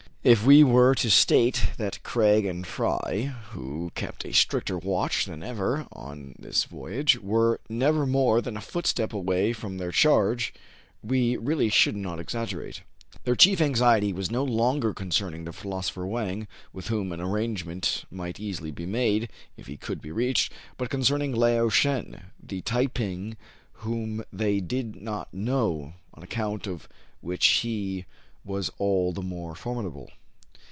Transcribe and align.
If 0.23 0.45
we 0.45 0.63
were 0.63 0.93
to 0.93 1.09
state 1.09 1.59
that 1.77 2.03
Craig 2.03 2.45
and 2.45 2.67
Fry, 2.67 3.33
who 3.53 3.91
kept 3.95 4.23
a 4.23 4.31
stricter 4.33 4.77
watch 4.77 5.25
than 5.25 5.41
ever 5.41 5.87
on 5.91 6.35
this 6.37 6.65
voyage, 6.65 7.17
were 7.19 7.59
never 7.69 8.05
more 8.05 8.39
than 8.39 8.55
a 8.55 8.61
footstep 8.61 9.13
away 9.13 9.51
from 9.51 9.79
their 9.79 9.89
charge, 9.91 10.53
we 11.03 11.37
really 11.37 11.69
should 11.69 11.95
not 11.95 12.19
exaggerate. 12.19 12.81
Their 13.23 13.35
chief 13.35 13.59
anxiety 13.61 14.13
was 14.13 14.29
no 14.29 14.43
longer 14.43 14.93
concerning 14.93 15.45
the 15.45 15.53
philosopher 15.53 16.05
Wang, 16.05 16.47
with 16.71 16.89
whom 16.89 17.11
an 17.11 17.19
arrangement 17.19 18.03
might 18.11 18.39
easily 18.39 18.69
be 18.69 18.85
made 18.85 19.27
if 19.57 19.65
he 19.65 19.75
could 19.75 20.03
be 20.03 20.11
reached, 20.11 20.53
but 20.77 20.91
concerning 20.91 21.31
Lao 21.35 21.67
Shen, 21.69 22.25
the 22.39 22.61
Tai 22.61 22.85
ping 22.85 23.37
whom 23.81 24.23
they 24.31 24.59
did 24.59 24.97
not 25.01 25.33
know, 25.33 25.93
on 26.13 26.21
account 26.21 26.67
of 26.67 26.87
which 27.21 27.43
he 27.47 28.05
was 28.43 28.71
all 28.79 29.13
the 29.13 29.21
more 29.21 29.53
formidable. 29.53 30.09